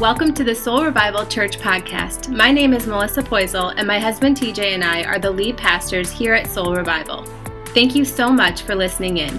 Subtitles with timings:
[0.00, 2.34] welcome to the Soul Revival Church podcast.
[2.34, 6.10] My name is Melissa Poisel, and my husband TJ and I are the lead pastors
[6.10, 7.26] here at Soul Revival.
[7.74, 9.38] Thank you so much for listening in.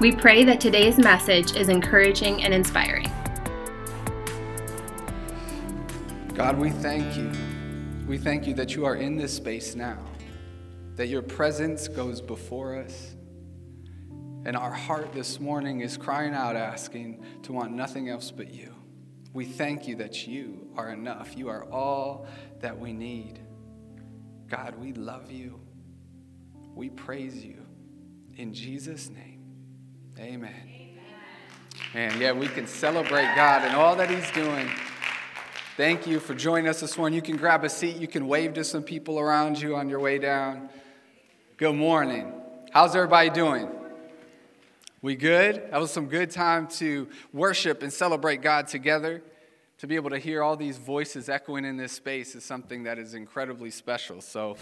[0.00, 3.10] We pray that today's message is encouraging and inspiring.
[6.34, 7.32] God, we thank you.
[8.06, 9.96] We thank you that you are in this space now,
[10.96, 13.14] that your presence goes before us.
[14.44, 18.71] And our heart this morning is crying out, asking to want nothing else but you.
[19.32, 21.36] We thank you that you are enough.
[21.36, 22.26] You are all
[22.60, 23.40] that we need.
[24.48, 25.58] God, we love you.
[26.74, 27.66] We praise you.
[28.36, 29.42] In Jesus' name,
[30.18, 30.54] amen.
[30.66, 30.98] amen.
[31.94, 34.68] And yeah, we can celebrate God and all that He's doing.
[35.76, 37.16] Thank you for joining us this morning.
[37.16, 40.00] You can grab a seat, you can wave to some people around you on your
[40.00, 40.68] way down.
[41.56, 42.32] Good morning.
[42.70, 43.68] How's everybody doing?
[45.04, 45.56] We good?
[45.72, 49.20] That was some good time to worship and celebrate God together.
[49.78, 53.00] To be able to hear all these voices echoing in this space is something that
[53.00, 54.20] is incredibly special.
[54.20, 54.56] So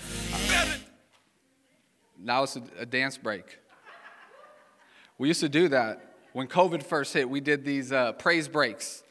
[2.18, 3.58] now it's a, a dance break.
[5.18, 6.14] We used to do that.
[6.32, 9.02] When COVID first hit, we did these uh, praise breaks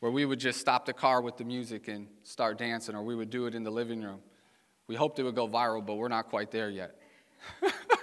[0.00, 3.14] where we would just stop the car with the music and start dancing, or we
[3.14, 4.18] would do it in the living room.
[4.88, 6.96] We hoped it would go viral, but we're not quite there yet.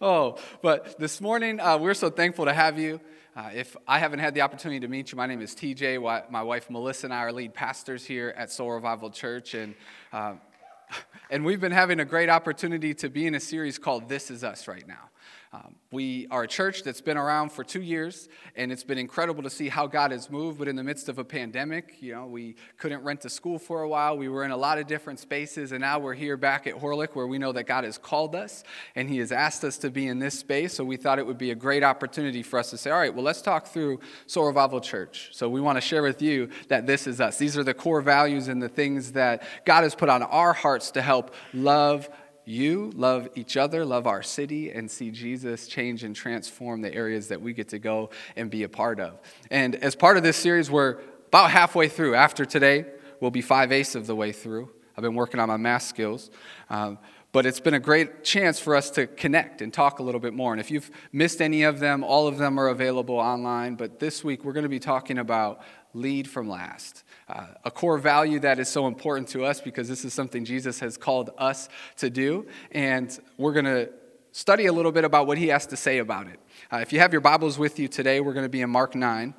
[0.00, 3.00] oh, but this morning, uh, we're so thankful to have you.
[3.36, 6.30] Uh, if I haven't had the opportunity to meet you, my name is TJ.
[6.30, 9.74] My wife Melissa and I are lead pastors here at Soul Revival Church, and
[10.12, 10.34] uh,
[11.30, 14.42] and we've been having a great opportunity to be in a series called This Is
[14.42, 15.10] Us right now.
[15.50, 19.42] Um, we are a church that's been around for two years, and it's been incredible
[19.42, 20.58] to see how God has moved.
[20.58, 23.80] But in the midst of a pandemic, you know, we couldn't rent a school for
[23.80, 24.18] a while.
[24.18, 27.14] We were in a lot of different spaces, and now we're here back at Horlick,
[27.14, 28.62] where we know that God has called us
[28.94, 30.74] and He has asked us to be in this space.
[30.74, 33.14] So we thought it would be a great opportunity for us to say, all right,
[33.14, 35.30] well, let's talk through Soul Revival Church.
[35.32, 37.38] So we want to share with you that this is us.
[37.38, 40.90] These are the core values and the things that God has put on our hearts
[40.90, 42.10] to help love
[42.48, 47.28] you, love each other, love our city, and see Jesus change and transform the areas
[47.28, 49.20] that we get to go and be a part of.
[49.50, 50.98] And as part of this series, we're
[51.28, 52.14] about halfway through.
[52.14, 52.86] After today,
[53.20, 54.70] we'll be five eighths of the way through.
[54.96, 56.30] I've been working on my math skills.
[56.70, 56.98] Um,
[57.30, 60.32] but it's been a great chance for us to connect and talk a little bit
[60.32, 60.52] more.
[60.52, 63.74] And if you've missed any of them, all of them are available online.
[63.74, 65.60] But this week, we're going to be talking about
[65.92, 67.04] lead from last.
[67.28, 70.80] Uh, a core value that is so important to us because this is something Jesus
[70.80, 71.68] has called us
[71.98, 72.46] to do.
[72.72, 73.90] And we're going to
[74.32, 76.40] study a little bit about what he has to say about it.
[76.72, 78.94] Uh, if you have your Bibles with you today, we're going to be in Mark
[78.94, 79.34] 9.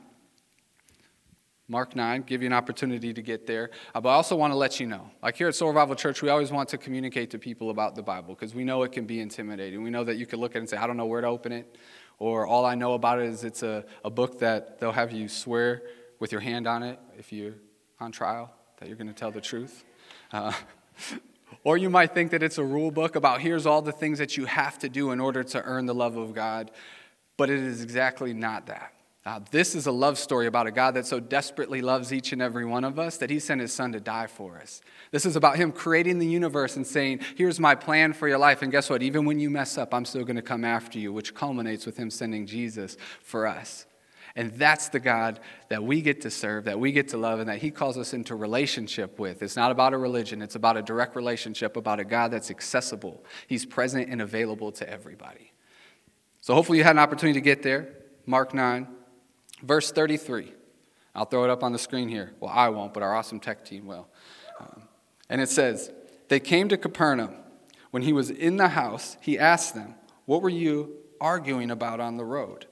[1.67, 3.69] Mark 9, give you an opportunity to get there.
[3.93, 6.21] Uh, but I also want to let you know, like here at Soul Revival Church,
[6.21, 9.05] we always want to communicate to people about the Bible because we know it can
[9.05, 9.83] be intimidating.
[9.83, 11.27] We know that you can look at it and say, I don't know where to
[11.27, 11.77] open it,
[12.17, 15.27] or all I know about it is it's a, a book that they'll have you
[15.27, 15.83] swear
[16.19, 17.53] with your hand on it if you're
[17.99, 19.83] on trial that you're going to tell the truth.
[20.31, 20.53] Uh,
[21.63, 24.37] or you might think that it's a rule book about here's all the things that
[24.37, 26.71] you have to do in order to earn the love of God,
[27.37, 28.93] but it is exactly not that.
[29.25, 32.41] Uh, this is a love story about a God that so desperately loves each and
[32.41, 34.81] every one of us that he sent his son to die for us.
[35.11, 38.61] This is about him creating the universe and saying, Here's my plan for your life.
[38.61, 39.03] And guess what?
[39.03, 41.97] Even when you mess up, I'm still going to come after you, which culminates with
[41.97, 43.85] him sending Jesus for us.
[44.39, 47.49] And that's the God that we get to serve, that we get to love, and
[47.49, 49.43] that He calls us into relationship with.
[49.43, 53.25] It's not about a religion, it's about a direct relationship, about a God that's accessible.
[53.47, 55.51] He's present and available to everybody.
[56.39, 57.89] So hopefully you had an opportunity to get there.
[58.25, 58.87] Mark 9,
[59.61, 60.53] verse 33.
[61.13, 62.31] I'll throw it up on the screen here.
[62.39, 64.07] Well, I won't, but our awesome tech team will.
[64.61, 64.83] Um,
[65.29, 65.91] and it says,
[66.29, 67.35] They came to Capernaum.
[67.91, 72.15] When he was in the house, he asked them, What were you arguing about on
[72.15, 72.67] the road?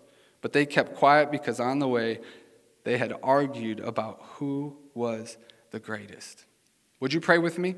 [0.48, 2.22] But they kept quiet because on the way
[2.86, 5.38] they had argued about who was
[5.72, 6.46] the greatest.
[7.02, 7.76] Would you pray with me?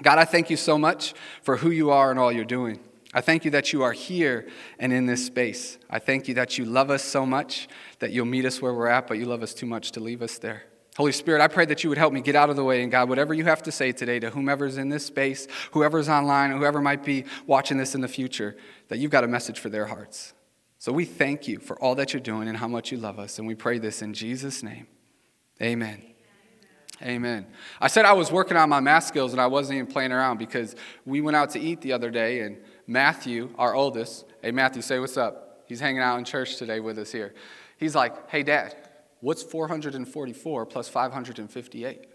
[0.00, 2.78] God, I thank you so much for who you are and all you're doing.
[3.12, 4.46] I thank you that you are here
[4.78, 5.78] and in this space.
[5.90, 7.68] I thank you that you love us so much
[7.98, 10.22] that you'll meet us where we're at, but you love us too much to leave
[10.22, 10.62] us there.
[10.96, 12.84] Holy Spirit, I pray that you would help me get out of the way.
[12.84, 16.52] And God, whatever you have to say today to whomever's in this space, whoever's online,
[16.52, 18.56] whoever might be watching this in the future,
[18.86, 20.34] that you've got a message for their hearts.
[20.80, 23.38] So we thank you for all that you're doing and how much you love us.
[23.38, 24.86] And we pray this in Jesus' name.
[25.60, 26.02] Amen.
[27.02, 27.46] Amen.
[27.82, 30.38] I said I was working on my math skills and I wasn't even playing around
[30.38, 30.74] because
[31.04, 32.56] we went out to eat the other day and
[32.86, 35.64] Matthew, our oldest, hey, Matthew, say what's up.
[35.66, 37.34] He's hanging out in church today with us here.
[37.76, 38.74] He's like, hey, Dad,
[39.20, 42.06] what's 444 plus 558?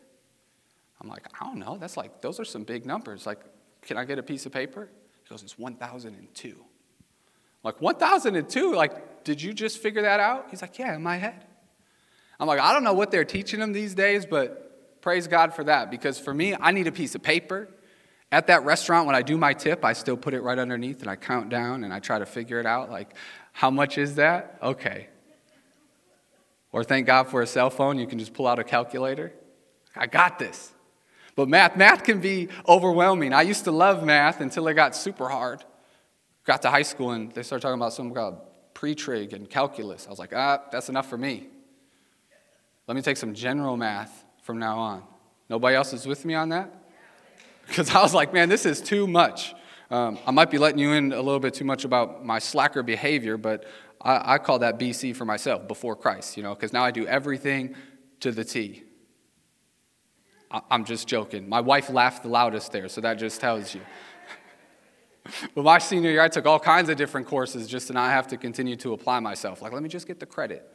[1.01, 1.77] I'm like, I don't know.
[1.77, 3.27] That's like, those are some big numbers.
[3.27, 3.41] Like,
[3.83, 4.89] can I get a piece of paper?
[5.23, 6.65] He goes, it's 1002
[7.65, 11.45] like 1002 like did you just figure that out he's like yeah in my head
[12.39, 15.63] I'm like, I don't know what they're teaching them these days, but praise God for
[15.65, 15.89] that.
[15.89, 17.69] Because for me, I need a piece of paper.
[18.31, 21.09] At that restaurant, when I do my tip, I still put it right underneath and
[21.09, 22.89] I count down and I try to figure it out.
[22.89, 23.15] Like,
[23.53, 24.57] how much is that?
[24.61, 25.07] Okay.
[26.71, 29.31] Or thank God for a cell phone, you can just pull out a calculator.
[29.95, 30.73] I got this.
[31.37, 33.31] But math, math can be overwhelming.
[33.31, 35.63] I used to love math until it got super hard.
[36.45, 38.39] Got to high school and they started talking about something called
[38.73, 40.05] pre-trig and calculus.
[40.05, 41.47] I was like, ah, that's enough for me.
[42.87, 45.03] Let me take some general math from now on.
[45.49, 46.71] Nobody else is with me on that?
[47.67, 49.55] Because I was like, man, this is too much.
[49.89, 52.83] Um, I might be letting you in a little bit too much about my slacker
[52.83, 53.65] behavior, but
[53.99, 57.07] I, I call that BC for myself, before Christ, you know, because now I do
[57.07, 57.75] everything
[58.19, 58.83] to the T.
[60.51, 61.49] I, I'm just joking.
[61.49, 63.81] My wife laughed the loudest there, so that just tells you.
[65.53, 68.27] But my senior year, I took all kinds of different courses just to not have
[68.27, 69.61] to continue to apply myself.
[69.61, 70.69] Like, let me just get the credit.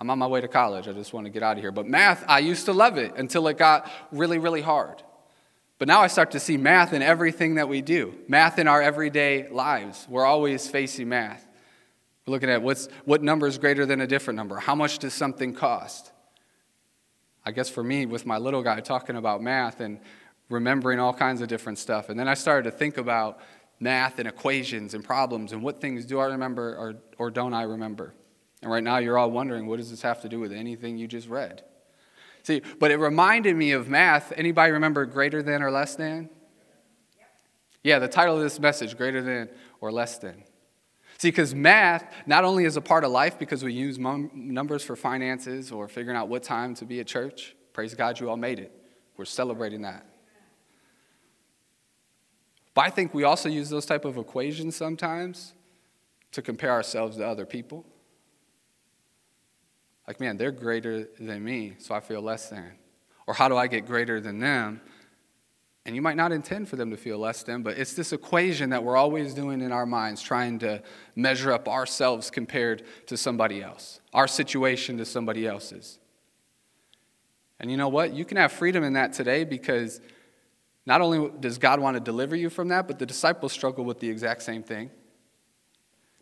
[0.00, 0.88] I'm on my way to college.
[0.88, 1.72] I just want to get out of here.
[1.72, 5.02] But math, I used to love it until it got really, really hard.
[5.78, 8.82] But now I start to see math in everything that we do, math in our
[8.82, 10.06] everyday lives.
[10.08, 11.46] We're always facing math.
[12.26, 14.58] We're looking at what's, what number is greater than a different number.
[14.58, 16.12] How much does something cost?
[17.44, 20.00] I guess for me, with my little guy talking about math and
[20.50, 22.10] remembering all kinds of different stuff.
[22.10, 23.40] And then I started to think about
[23.80, 27.62] math and equations and problems and what things do I remember or, or don't I
[27.62, 28.14] remember.
[28.62, 31.08] And right now you're all wondering, what does this have to do with anything you
[31.08, 31.64] just read?
[32.42, 34.32] See, but it reminded me of math.
[34.36, 36.28] Anybody remember greater than or less than?
[37.82, 39.48] Yeah, the title of this message, greater than
[39.80, 40.44] or less than.
[41.16, 44.96] See, because math not only is a part of life because we use numbers for
[44.96, 47.54] finances or figuring out what time to be at church.
[47.72, 48.72] Praise God, you all made it.
[49.16, 50.06] We're celebrating that.
[52.80, 55.52] But I think we also use those type of equations sometimes
[56.32, 57.84] to compare ourselves to other people.
[60.08, 62.72] Like, man, they're greater than me, so I feel less than.
[63.26, 64.80] Or how do I get greater than them?
[65.84, 68.70] And you might not intend for them to feel less than, but it's this equation
[68.70, 70.82] that we're always doing in our minds, trying to
[71.14, 75.98] measure up ourselves compared to somebody else, our situation to somebody else's.
[77.60, 78.14] And you know what?
[78.14, 80.00] You can have freedom in that today because
[80.90, 84.00] not only does God want to deliver you from that, but the disciples struggle with
[84.00, 84.90] the exact same thing.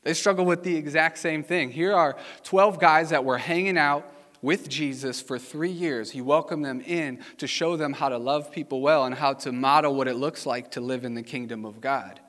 [0.02, 1.70] They struggle with the exact same thing.
[1.70, 4.12] Here are 12 guys that were hanging out
[4.42, 6.10] with Jesus for three years.
[6.10, 9.52] He welcomed them in to show them how to love people well and how to
[9.52, 12.20] model what it looks like to live in the kingdom of God.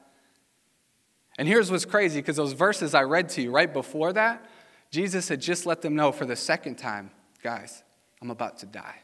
[1.38, 4.50] And here's what's crazy because those verses I read to you right before that,
[4.92, 7.12] Jesus had just let them know for the second time
[7.44, 7.83] guys,
[8.21, 9.01] I'm about to die.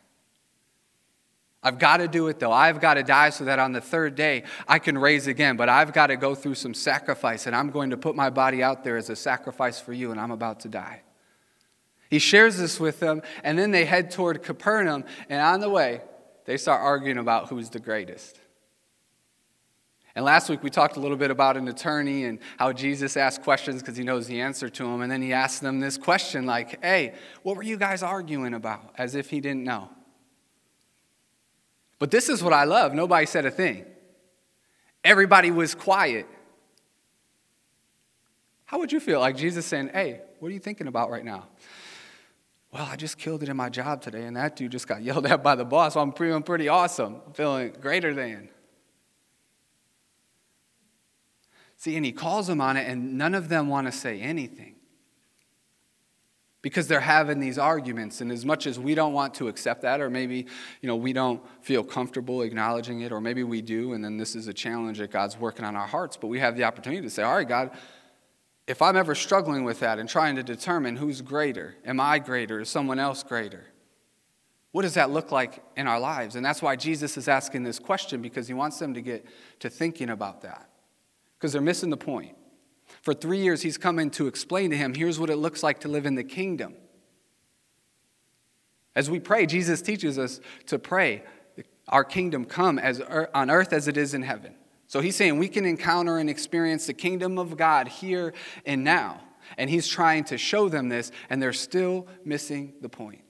[1.65, 2.51] I've got to do it though.
[2.51, 5.57] I've got to die so that on the third day I can raise again.
[5.57, 8.61] But I've got to go through some sacrifice, and I'm going to put my body
[8.61, 11.01] out there as a sacrifice for you, and I'm about to die.
[12.07, 16.01] He shares this with them, and then they head toward Capernaum, and on the way,
[16.45, 18.39] they start arguing about who's the greatest.
[20.13, 23.41] And last week we talked a little bit about an attorney and how Jesus asked
[23.41, 25.01] questions because he knows the answer to them.
[25.01, 28.93] And then he asked them this question, like, hey, what were you guys arguing about?
[28.97, 29.89] As if he didn't know.
[31.99, 33.85] But this is what I love nobody said a thing,
[35.03, 36.27] everybody was quiet.
[38.65, 41.47] How would you feel like Jesus saying, Hey, what are you thinking about right now?
[42.71, 45.25] Well, I just killed it in my job today, and that dude just got yelled
[45.25, 47.21] at by the boss, so I'm feeling pretty awesome.
[47.25, 48.49] I'm feeling greater than.
[51.77, 54.75] See, and he calls them on it, and none of them want to say anything
[56.65, 58.21] because they're having these arguments.
[58.21, 60.47] And as much as we don't want to accept that or maybe
[60.81, 64.35] you know we don't feel comfortable acknowledging it or maybe we do and then this
[64.35, 67.09] is a challenge that god's working on our hearts but we have the opportunity to
[67.09, 67.69] say all right god
[68.65, 72.59] if i'm ever struggling with that and trying to determine who's greater am i greater
[72.61, 73.65] is someone else greater?
[74.71, 76.35] What does that look like in our lives?
[76.35, 79.23] And that's why jesus is asking this question because he wants them to get
[79.59, 80.67] to thinking about that
[81.37, 82.35] because they're missing the point
[83.05, 85.81] for three years, he's come in to explain to him here's what it looks like
[85.81, 86.73] to live in the kingdom.
[88.95, 91.21] As we pray, Jesus teaches us to pray,
[91.87, 94.55] our kingdom come as on earth as it is in heaven.
[94.87, 98.33] So he's saying we can encounter and experience the kingdom of God here
[98.65, 99.21] and now.
[99.55, 103.21] And he's trying to show them this, and they're still missing the point.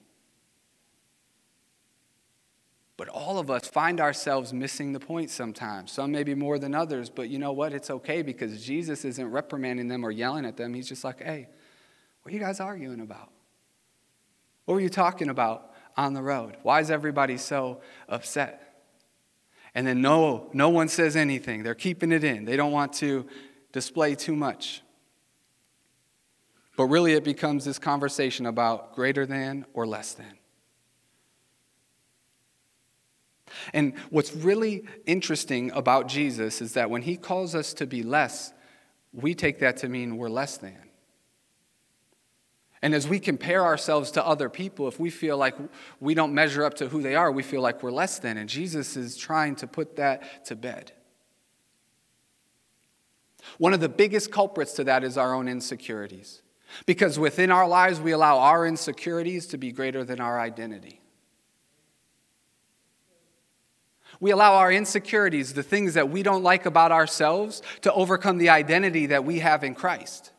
[2.96, 5.92] But all of us find ourselves missing the point sometimes.
[5.92, 7.74] Some maybe more than others, but you know what?
[7.74, 10.72] It's okay because Jesus isn't reprimanding them or yelling at them.
[10.72, 11.48] He's just like, hey,
[12.22, 13.30] what are you guys arguing about?
[14.64, 16.56] What were you talking about on the road?
[16.62, 18.62] Why is everybody so upset?
[19.74, 21.62] And then no, no one says anything.
[21.62, 22.46] They're keeping it in.
[22.46, 23.26] They don't want to
[23.72, 24.82] display too much.
[26.78, 30.38] But really, it becomes this conversation about greater than or less than.
[33.72, 38.52] And what's really interesting about Jesus is that when he calls us to be less,
[39.12, 40.78] we take that to mean we're less than.
[42.82, 45.56] And as we compare ourselves to other people, if we feel like
[45.98, 48.36] we don't measure up to who they are, we feel like we're less than.
[48.36, 50.92] And Jesus is trying to put that to bed.
[53.58, 56.42] One of the biggest culprits to that is our own insecurities.
[56.84, 61.00] Because within our lives, we allow our insecurities to be greater than our identity.
[64.20, 68.50] We allow our insecurities, the things that we don't like about ourselves, to overcome the
[68.50, 70.32] identity that we have in Christ.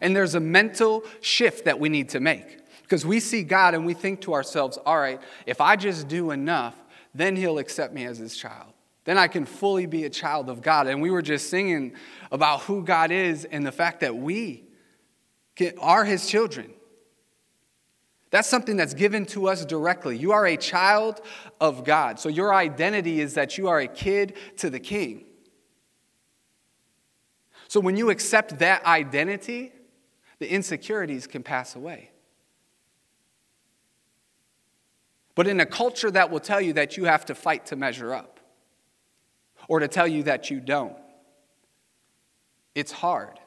[0.00, 3.86] And there's a mental shift that we need to make because we see God and
[3.86, 6.74] we think to ourselves, all right, if I just do enough,
[7.14, 8.72] then He'll accept me as His child.
[9.04, 10.86] Then I can fully be a child of God.
[10.86, 11.94] And we were just singing
[12.30, 14.64] about who God is and the fact that we
[15.78, 16.72] are His children.
[18.32, 20.16] That's something that's given to us directly.
[20.16, 21.20] You are a child
[21.60, 22.18] of God.
[22.18, 25.26] So your identity is that you are a kid to the king.
[27.68, 29.72] So when you accept that identity,
[30.38, 32.10] the insecurities can pass away.
[35.34, 38.14] But in a culture that will tell you that you have to fight to measure
[38.14, 38.40] up,
[39.68, 40.96] or to tell you that you don't,
[42.74, 43.38] it's hard.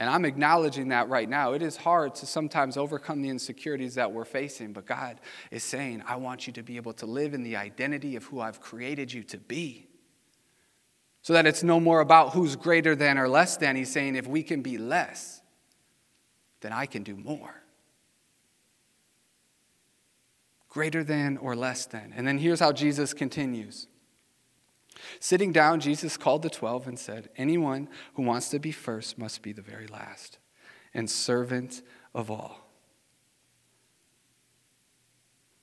[0.00, 1.52] And I'm acknowledging that right now.
[1.52, 6.02] It is hard to sometimes overcome the insecurities that we're facing, but God is saying,
[6.06, 9.12] I want you to be able to live in the identity of who I've created
[9.12, 9.88] you to be.
[11.20, 13.76] So that it's no more about who's greater than or less than.
[13.76, 15.42] He's saying, if we can be less,
[16.62, 17.62] then I can do more.
[20.70, 22.14] Greater than or less than.
[22.16, 23.86] And then here's how Jesus continues.
[25.18, 29.42] Sitting down, Jesus called the twelve and said, Anyone who wants to be first must
[29.42, 30.38] be the very last
[30.94, 31.82] and servant
[32.14, 32.66] of all.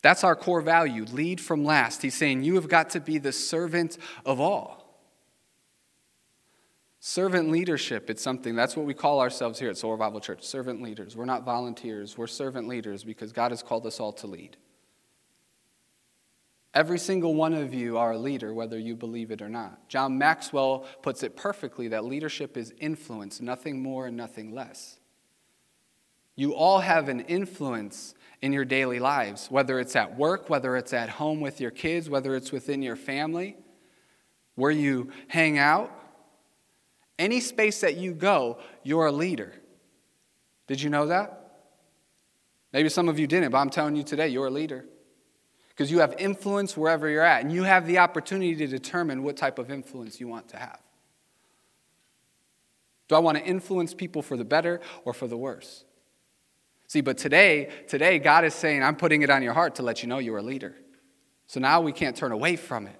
[0.01, 2.01] That's our core value lead from last.
[2.01, 4.88] He's saying, You have got to be the servant of all.
[7.00, 10.82] Servant leadership, it's something, that's what we call ourselves here at Soul Revival Church servant
[10.82, 11.15] leaders.
[11.15, 14.58] We're not volunteers, we're servant leaders because God has called us all to lead.
[16.74, 19.88] Every single one of you are a leader, whether you believe it or not.
[19.90, 25.00] John Maxwell puts it perfectly that leadership is influence, nothing more and nothing less.
[26.36, 30.94] You all have an influence in your daily lives, whether it's at work, whether it's
[30.94, 33.58] at home with your kids, whether it's within your family,
[34.54, 35.92] where you hang out.
[37.18, 39.52] Any space that you go, you're a leader.
[40.68, 41.62] Did you know that?
[42.72, 44.86] Maybe some of you didn't, but I'm telling you today, you're a leader
[45.77, 49.38] because you have influence wherever you're at, and you have the opportunity to determine what
[49.38, 50.79] type of influence you want to have.
[53.07, 55.86] Do I want to influence people for the better or for the worse?
[56.88, 60.01] See, but today, today God is saying, I'm putting it on your heart to let
[60.01, 60.74] you know you're a leader.
[61.46, 63.00] So now we can't turn away from it.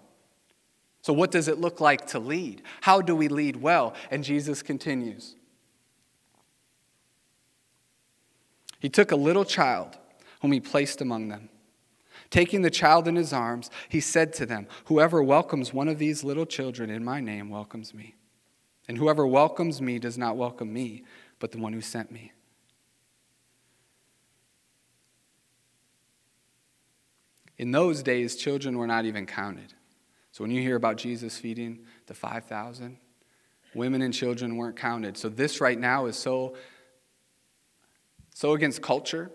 [1.02, 2.62] So, what does it look like to lead?
[2.82, 3.96] How do we lead well?
[4.12, 5.36] And Jesus continues.
[8.80, 9.98] He took a little child
[10.42, 11.50] whom he placed among them.
[12.30, 16.24] Taking the child in his arms, he said to them, Whoever welcomes one of these
[16.24, 18.16] little children in my name welcomes me.
[18.88, 21.04] And whoever welcomes me does not welcome me,
[21.40, 22.32] but the one who sent me.
[27.58, 29.74] In those days, children were not even counted.
[30.32, 32.98] So when you hear about Jesus feeding the 5,000,
[33.74, 35.18] women and children weren't counted.
[35.18, 36.56] So this right now is so,
[38.34, 39.32] so against culture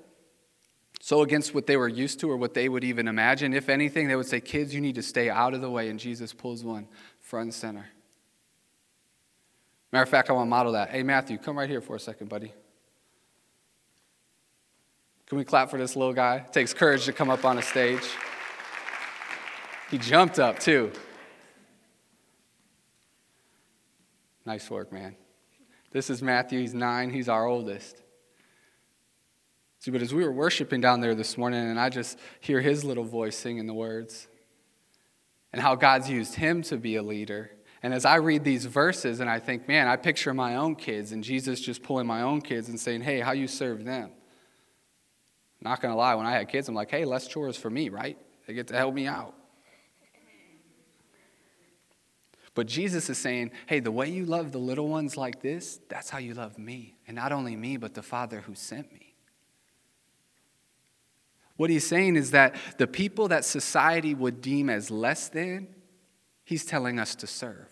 [1.05, 3.55] so against what they were used to or what they would even imagine.
[3.55, 5.89] If anything, they would say, Kids, you need to stay out of the way.
[5.89, 6.87] And Jesus pulls one
[7.19, 7.87] front and center.
[9.91, 10.91] Matter of fact, I want to model that.
[10.91, 12.55] Hey, Matthew, come right here for a second, buddy.
[15.27, 16.37] Can we clap for this little guy?
[16.37, 18.09] It takes courage to come up on a stage.
[19.91, 20.93] He jumped up, too.
[24.47, 25.17] Nice work, man.
[25.91, 26.61] This is Matthew.
[26.61, 28.02] He's nine, he's our oldest.
[29.83, 32.85] See, but as we were worshiping down there this morning, and I just hear his
[32.85, 34.29] little voice singing the words,
[35.53, 37.51] and how God's used him to be a leader.
[37.83, 41.11] And as I read these verses, and I think, man, I picture my own kids,
[41.11, 44.13] and Jesus just pulling my own kids and saying, hey, how you serve them.
[45.61, 48.17] Not gonna lie, when I had kids, I'm like, hey, less chores for me, right?
[48.47, 49.35] They get to help me out.
[52.55, 56.09] But Jesus is saying, hey, the way you love the little ones like this, that's
[56.09, 56.95] how you love me.
[57.09, 59.12] And not only me, but the Father who sent me.
[61.63, 65.69] What he's saying is that the people that society would deem as less than,
[66.43, 67.69] he's telling us to serve.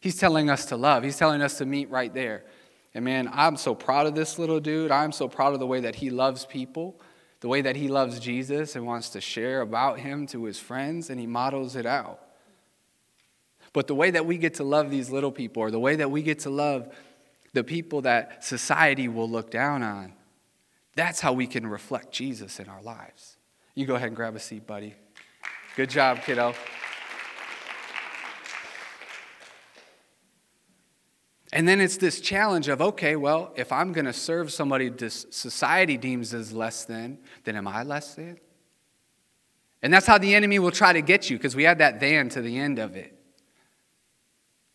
[0.00, 1.02] He's telling us to love.
[1.02, 2.44] He's telling us to meet right there.
[2.92, 4.90] And man, I'm so proud of this little dude.
[4.90, 7.00] I'm so proud of the way that he loves people,
[7.40, 11.08] the way that he loves Jesus and wants to share about him to his friends,
[11.08, 12.20] and he models it out.
[13.72, 16.10] But the way that we get to love these little people, or the way that
[16.10, 16.94] we get to love
[17.54, 20.12] the people that society will look down on,
[20.98, 23.36] that's how we can reflect Jesus in our lives.
[23.76, 24.96] You go ahead and grab a seat, buddy.
[25.76, 26.54] Good job, kiddo.
[31.52, 35.96] And then it's this challenge of okay, well, if I'm going to serve somebody society
[35.96, 38.40] deems as less than, then am I less than?
[39.80, 42.28] And that's how the enemy will try to get you because we add that than
[42.30, 43.16] to the end of it.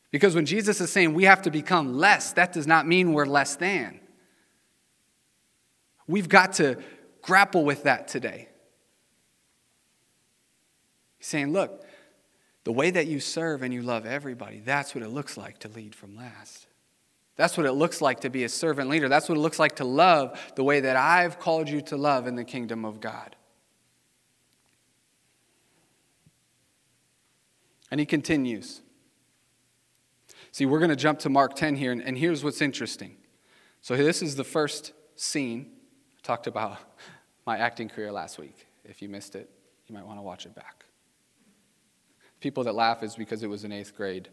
[0.09, 3.25] Because when Jesus is saying we have to become less, that does not mean we're
[3.25, 3.99] less than.
[6.07, 6.77] We've got to
[7.22, 8.50] grapple with that today.
[11.17, 11.86] He's saying, look,
[12.63, 15.67] the way that you serve and you love everybody, that's what it looks like to
[15.69, 16.67] lead from last.
[17.36, 19.10] That's what it looks like to be a servant leader.
[19.10, 22.27] That's what it looks like to love the way that I've called you to love
[22.27, 23.36] in the kingdom of God.
[27.89, 28.81] And he continues.
[30.51, 33.17] See, we're going to jump to Mark 10 here, and, here's what's interesting.
[33.81, 35.72] So, this is the first scene.
[36.23, 36.77] Talked about
[37.45, 38.65] my acting career last week.
[38.85, 39.49] If you missed it,
[39.87, 40.85] you might want to watch it back.
[42.39, 44.29] People that laugh is because it was in eighth grade,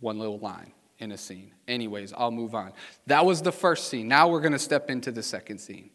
[0.00, 1.52] one little line in a scene.
[1.68, 2.72] Anyways, I'll move on.
[3.06, 4.08] That was the first scene.
[4.08, 5.90] Now we're going to step into the second scene.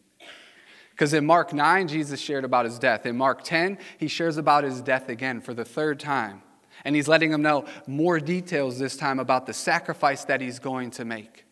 [0.90, 3.04] Because in Mark 9, Jesus shared about his death.
[3.04, 6.42] In Mark 10, he shares about his death again for the third time.
[6.84, 10.90] And he's letting them know more details this time about the sacrifice that he's going
[10.92, 11.44] to make.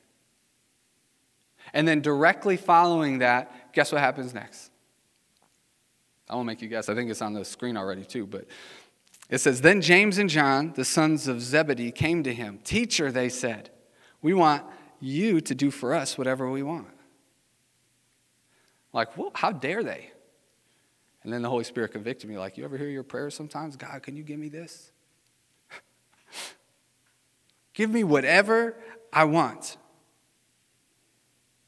[1.73, 4.71] And then directly following that, guess what happens next?
[6.29, 6.89] I won't make you guess.
[6.89, 8.27] I think it's on the screen already, too.
[8.27, 8.47] But
[9.29, 12.59] it says, Then James and John, the sons of Zebedee, came to him.
[12.65, 13.71] Teacher, they said,
[14.25, 14.65] we want
[15.01, 16.89] you to do for us whatever we want.
[18.95, 20.11] Like, well, how dare they?
[21.23, 23.77] And then the Holy Spirit convicted me, like, you ever hear your prayers sometimes?
[23.77, 24.93] God, can you give me this?
[27.75, 28.77] Give me whatever
[29.13, 29.77] I want.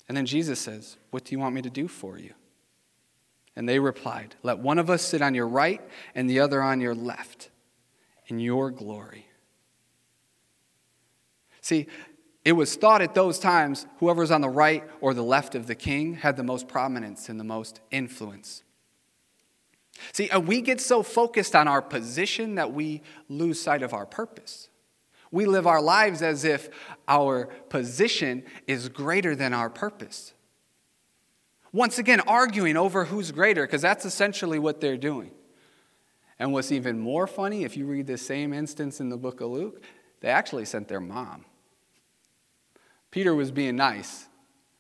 [0.09, 2.35] And then Jesus says, What do you want me to do for you?
[3.57, 5.81] And they replied, Let one of us sit on your right
[6.15, 7.51] and the other on your left
[8.27, 9.27] in your glory.
[11.61, 11.87] See,
[12.45, 15.67] it was thought at those times whoever was on the right or the left of
[15.67, 18.63] the king had the most prominence and the most influence.
[20.13, 24.07] See, and we get so focused on our position that we lose sight of our
[24.07, 24.69] purpose.
[25.31, 26.69] We live our lives as if
[27.09, 30.33] our position is greater than our purpose.
[31.73, 35.31] Once again, arguing over who's greater, because that's essentially what they're doing.
[36.39, 39.51] And what's even more funny, if you read the same instance in the book of
[39.51, 39.83] Luke,
[40.21, 41.45] they actually sent their mom.
[43.11, 44.27] Peter was being nice.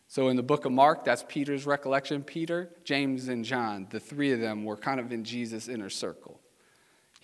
[0.08, 2.22] So in the book of Mark, that's Peter's recollection.
[2.22, 6.40] Peter, James, and John, the three of them were kind of in Jesus' inner circle.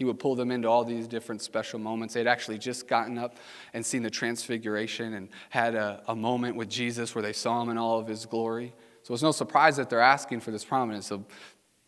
[0.02, 2.14] He would pull them into all these different special moments.
[2.14, 3.36] They'd actually just gotten up
[3.72, 7.68] and seen the transfiguration and had a, a moment with Jesus where they saw him
[7.68, 8.74] in all of his glory.
[9.04, 11.06] So it's no surprise that they're asking for this prominence.
[11.06, 11.24] So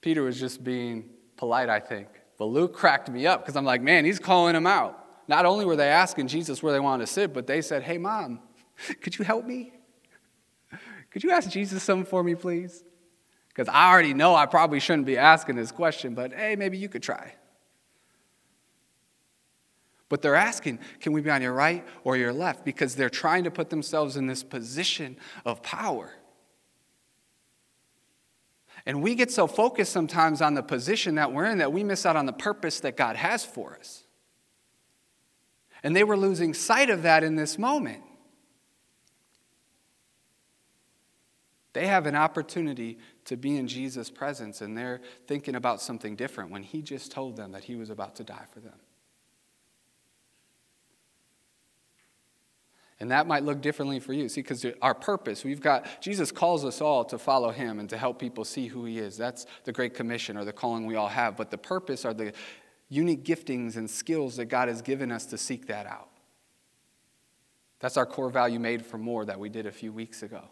[0.00, 2.06] Peter was just being polite, I think.
[2.38, 5.04] But Luke cracked me up because I'm like, man, he's calling him out.
[5.26, 7.98] Not only were they asking Jesus where they wanted to sit, but they said, hey,
[7.98, 8.38] mom,
[9.00, 9.72] could you help me?
[11.10, 12.84] Could you ask Jesus something for me, please?
[13.48, 16.88] Because I already know I probably shouldn't be asking this question, but hey, maybe you
[16.88, 17.34] could try.
[20.14, 22.64] But they're asking, can we be on your right or your left?
[22.64, 26.12] Because they're trying to put themselves in this position of power.
[28.86, 32.06] And we get so focused sometimes on the position that we're in that we miss
[32.06, 34.04] out on the purpose that God has for us.
[35.82, 38.04] And they were losing sight of that in this moment.
[41.72, 46.52] They have an opportunity to be in Jesus' presence, and they're thinking about something different
[46.52, 48.78] when He just told them that He was about to die for them.
[53.04, 54.30] And that might look differently for you.
[54.30, 57.98] See, because our purpose, we've got, Jesus calls us all to follow him and to
[57.98, 59.18] help people see who he is.
[59.18, 61.36] That's the Great Commission or the calling we all have.
[61.36, 62.32] But the purpose are the
[62.88, 66.08] unique giftings and skills that God has given us to seek that out.
[67.78, 70.44] That's our core value made for more that we did a few weeks ago.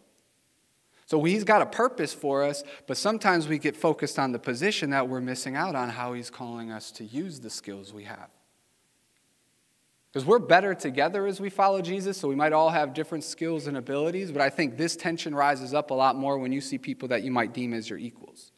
[1.06, 4.90] So he's got a purpose for us, but sometimes we get focused on the position
[4.90, 8.28] that we're missing out on how he's calling us to use the skills we have.
[10.12, 13.66] Because we're better together as we follow Jesus, so we might all have different skills
[13.66, 16.76] and abilities, but I think this tension rises up a lot more when you see
[16.76, 18.52] people that you might deem as your equals.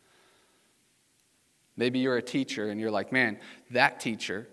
[1.77, 3.39] Maybe you're a teacher and you're like, man,
[3.71, 4.49] that teacher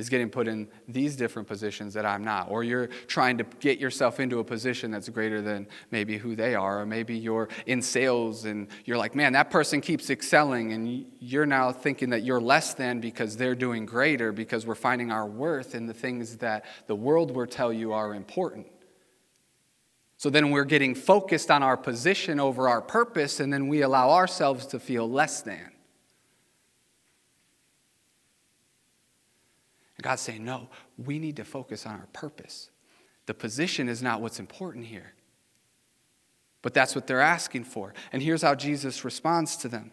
[0.00, 2.50] is getting put in these different positions that I'm not.
[2.50, 6.54] Or you're trying to get yourself into a position that's greater than maybe who they
[6.54, 6.80] are.
[6.80, 10.72] Or maybe you're in sales and you're like, man, that person keeps excelling.
[10.72, 15.12] And you're now thinking that you're less than because they're doing greater because we're finding
[15.12, 18.66] our worth in the things that the world will tell you are important.
[20.16, 24.10] So then we're getting focused on our position over our purpose, and then we allow
[24.10, 25.72] ourselves to feel less than.
[30.00, 32.70] God's saying, no, we need to focus on our purpose.
[33.26, 35.12] The position is not what's important here.
[36.62, 37.94] But that's what they're asking for.
[38.12, 39.92] And here's how Jesus responds to them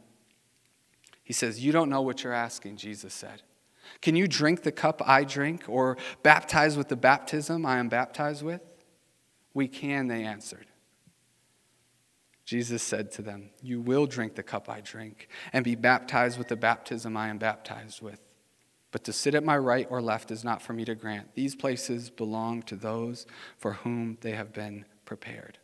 [1.24, 3.42] He says, You don't know what you're asking, Jesus said.
[4.02, 8.44] Can you drink the cup I drink or baptize with the baptism I am baptized
[8.44, 8.62] with?
[9.54, 10.68] We can, they answered.
[12.44, 16.48] Jesus said to them, You will drink the cup I drink and be baptized with
[16.48, 18.20] the baptism I am baptized with.
[18.92, 21.36] But to sit at my right or left is not for me to grant.
[21.36, 23.26] These places belong to those
[23.58, 25.60] for whom they have been prepared.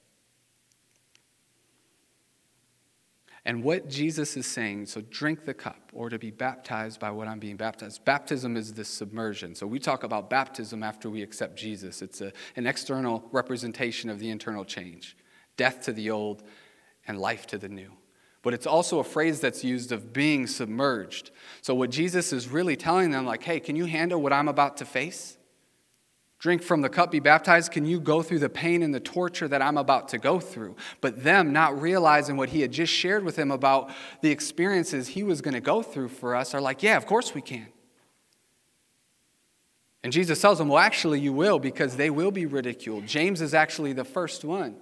[3.45, 7.27] And what Jesus is saying, so drink the cup or to be baptized by what
[7.27, 8.05] I'm being baptized.
[8.05, 9.53] Baptism is this submersion.
[9.53, 12.01] So we talk about baptism after we accept Jesus.
[12.01, 15.17] It's a, an external representation of the internal change
[15.55, 16.43] death to the old
[17.05, 17.91] and life to the new
[18.43, 21.31] but it's also a phrase that's used of being submerged.
[21.61, 24.77] So, what Jesus is really telling them, like, hey, can you handle what I'm about
[24.77, 25.37] to face?
[26.39, 27.71] Drink from the cup, be baptized.
[27.71, 30.75] Can you go through the pain and the torture that I'm about to go through?
[30.99, 35.23] But them not realizing what he had just shared with him about the experiences he
[35.23, 37.67] was going to go through for us are like, yeah, of course we can.
[40.03, 43.07] And Jesus tells them, well, actually, you will because they will be ridiculed.
[43.07, 44.75] James is actually the first one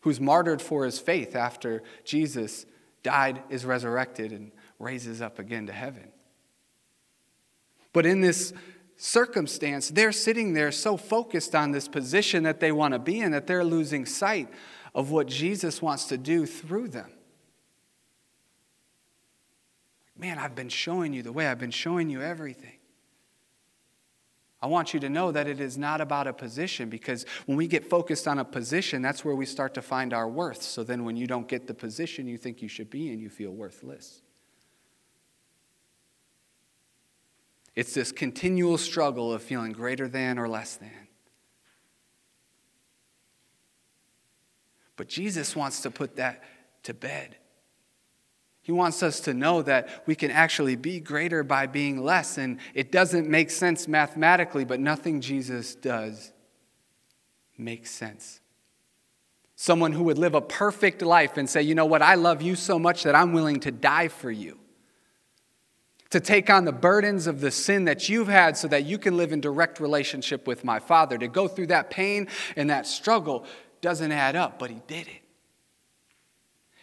[0.00, 2.66] who's martyred for his faith after Jesus
[3.02, 6.08] died, is resurrected, and raises up again to heaven.
[7.92, 8.52] But in this
[8.96, 13.32] circumstance, they're sitting there so focused on this position that they want to be in
[13.32, 14.48] that they're losing sight
[14.94, 17.10] of what Jesus wants to do through them.
[20.16, 22.78] Man, I've been showing you the way, I've been showing you everything.
[24.62, 27.66] I want you to know that it is not about a position because when we
[27.66, 30.62] get focused on a position, that's where we start to find our worth.
[30.62, 33.28] So then when you don't get the position you think you should be in, you
[33.28, 34.22] feel worthless.
[37.74, 41.08] It's this continual struggle of feeling greater than or less than.
[44.96, 46.44] But Jesus wants to put that
[46.84, 47.36] to bed.
[48.62, 52.38] He wants us to know that we can actually be greater by being less.
[52.38, 56.32] And it doesn't make sense mathematically, but nothing Jesus does
[57.58, 58.40] makes sense.
[59.56, 62.54] Someone who would live a perfect life and say, you know what, I love you
[62.54, 64.58] so much that I'm willing to die for you.
[66.10, 69.16] To take on the burdens of the sin that you've had so that you can
[69.16, 71.18] live in direct relationship with my Father.
[71.18, 73.44] To go through that pain and that struggle
[73.80, 75.21] doesn't add up, but He did it.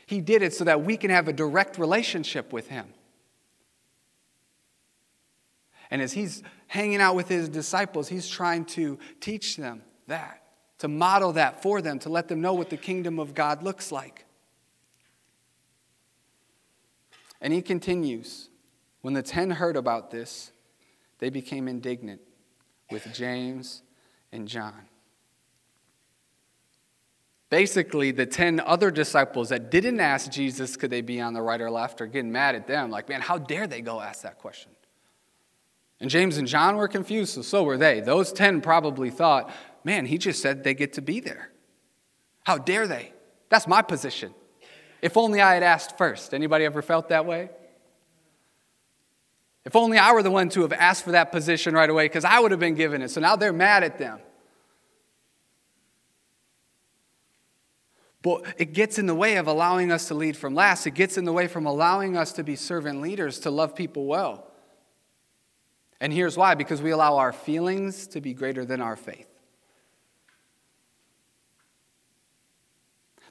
[0.10, 2.88] He did it so that we can have a direct relationship with Him.
[5.92, 10.42] And as He's hanging out with His disciples, He's trying to teach them that,
[10.80, 13.92] to model that for them, to let them know what the kingdom of God looks
[13.92, 14.26] like.
[17.40, 18.50] And He continues
[19.02, 20.52] When the ten heard about this,
[21.20, 22.22] they became indignant
[22.90, 23.84] with James
[24.32, 24.89] and John.
[27.50, 31.60] Basically, the 10 other disciples that didn't ask Jesus, could they be on the right
[31.60, 32.92] or left, are getting mad at them.
[32.92, 34.72] Like, man, how dare they go ask that question?
[36.00, 38.02] And James and John were confused, so so were they.
[38.02, 39.52] Those 10 probably thought,
[39.84, 41.52] man, he just said they get to be there.
[42.46, 43.14] How dare they?
[43.50, 44.34] That's my position.
[45.02, 46.34] If only I had asked first.
[46.34, 47.50] Anybody ever felt that way?
[49.66, 52.26] If only I were the one to have asked for that position right away, because
[52.26, 53.10] I would have been given it.
[53.10, 54.20] So now they're mad at them.
[58.22, 60.86] But it gets in the way of allowing us to lead from last.
[60.86, 64.06] It gets in the way from allowing us to be servant leaders, to love people
[64.06, 64.46] well.
[66.02, 69.28] And here's why because we allow our feelings to be greater than our faith.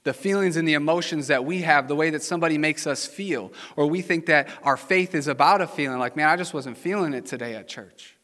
[0.05, 3.53] The feelings and the emotions that we have, the way that somebody makes us feel,
[3.77, 6.79] or we think that our faith is about a feeling like, man, I just wasn't
[6.79, 8.17] feeling it today at church.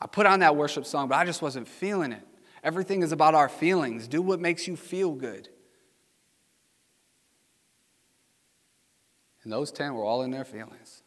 [0.00, 2.22] I put on that worship song, but I just wasn't feeling it.
[2.66, 4.08] Everything is about our feelings.
[4.08, 5.48] Do what makes you feel good.
[9.44, 11.04] And those 10 were all in their feelings.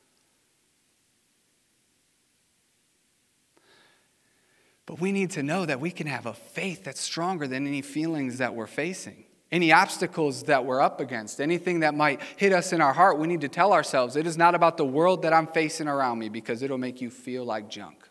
[4.86, 7.82] But we need to know that we can have a faith that's stronger than any
[7.82, 9.26] feelings that we're facing.
[9.52, 13.28] Any obstacles that we're up against, anything that might hit us in our heart, we
[13.28, 16.30] need to tell ourselves it is not about the world that I'm facing around me
[16.30, 18.09] because it'll make you feel like junk.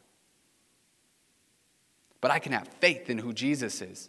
[2.21, 4.09] But I can have faith in who Jesus is.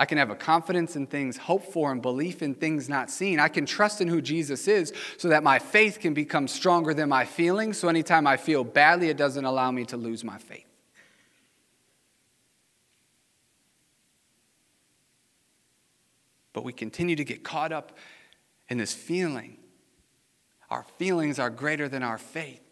[0.00, 3.40] I can have a confidence in things hoped for and belief in things not seen.
[3.40, 7.08] I can trust in who Jesus is so that my faith can become stronger than
[7.08, 7.78] my feelings.
[7.78, 10.66] So anytime I feel badly, it doesn't allow me to lose my faith.
[16.52, 17.96] But we continue to get caught up
[18.68, 19.56] in this feeling.
[20.70, 22.67] Our feelings are greater than our faith.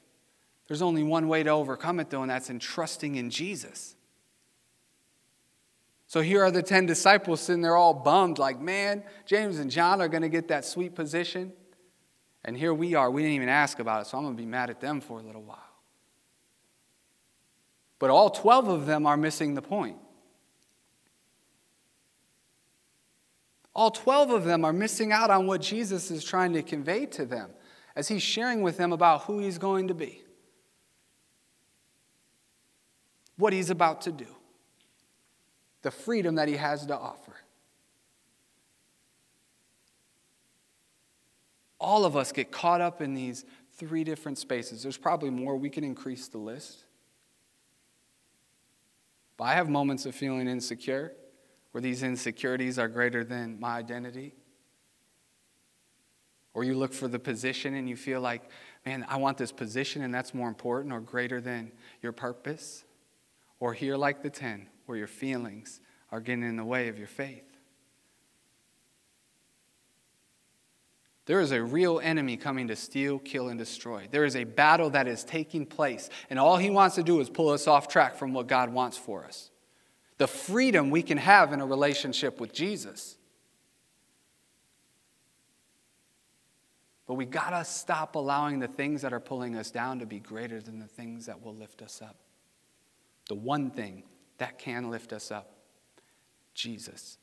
[0.69, 3.95] There's only one way to overcome it, though, and that's in trusting in Jesus.
[6.09, 10.01] So here are the 10 disciples sitting there all bummed, like, man, James and John
[10.01, 11.53] are going to get that sweet position.
[12.45, 13.11] And here we are.
[13.11, 15.19] We didn't even ask about it, so I'm going to be mad at them for
[15.19, 15.59] a little while.
[17.99, 19.97] But all 12 of them are missing the point.
[23.75, 27.27] All 12 of them are missing out on what Jesus is trying to convey to
[27.27, 27.51] them
[27.95, 30.23] as he's sharing with them about who he's going to be,
[33.37, 34.27] what he's about to do
[35.83, 37.33] the freedom that he has to offer.
[41.79, 43.45] All of us get caught up in these
[43.77, 44.83] three different spaces.
[44.83, 45.57] There's probably more.
[45.57, 46.83] We can increase the list.
[49.37, 51.13] But I have moments of feeling insecure
[51.71, 54.35] where these insecurities are greater than my identity.
[56.55, 58.43] Or you look for the position and you feel like,
[58.87, 61.71] man, I want this position and that's more important or greater than
[62.01, 62.86] your purpose.
[63.59, 67.07] Or here, like the 10, where your feelings are getting in the way of your
[67.07, 67.45] faith.
[71.27, 74.07] There is a real enemy coming to steal, kill, and destroy.
[74.11, 77.29] There is a battle that is taking place, and all he wants to do is
[77.29, 79.51] pull us off track from what God wants for us.
[80.19, 83.17] The freedom we can have in a relationship with Jesus.
[87.07, 90.61] But we gotta stop allowing the things that are pulling us down to be greater
[90.61, 92.17] than the things that will lift us up.
[93.29, 94.05] The one thing
[94.39, 95.53] that can lift us up
[96.55, 97.19] Jesus.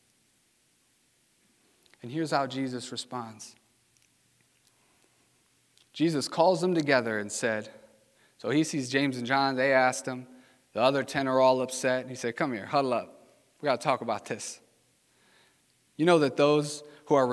[2.01, 3.55] And here's how Jesus responds
[5.93, 7.69] Jesus calls them together and said,
[8.37, 10.27] So he sees James and John, they asked him.
[10.73, 12.01] The other 10 are all upset.
[12.01, 13.27] And he said, Come here, huddle up.
[13.61, 14.59] We got to talk about this.
[15.95, 17.27] You know that those who are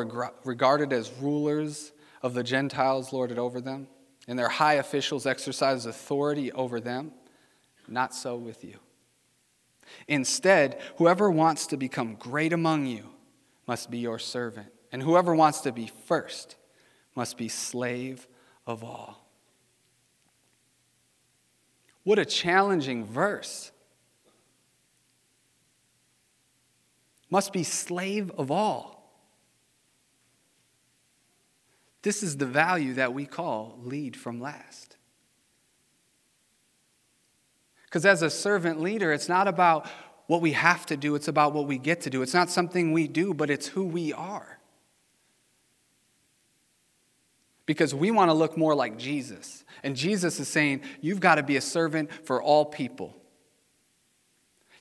[0.45, 3.89] regarded as rulers of the Gentiles lord it over them,
[4.29, 7.13] and their high officials exercise authority over them?
[7.91, 8.79] Not so with you.
[10.07, 13.11] Instead, whoever wants to become great among you
[13.67, 16.57] must be your servant, and whoever wants to be first
[17.17, 18.29] must be slave
[18.67, 19.27] of all.
[22.05, 23.73] What a challenging verse.
[27.29, 29.01] Must be slave of all.
[32.03, 34.90] This is the value that we call lead from last.
[37.91, 39.85] Because as a servant leader, it's not about
[40.29, 42.23] what we have to do, it's about what we get to do.
[42.23, 44.61] It's not something we do, but it's who we are.
[47.67, 49.65] Because we want to look more like Jesus.
[49.83, 53.17] And Jesus is saying, you've got to be a servant for all people.